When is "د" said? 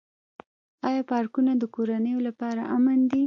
1.61-1.63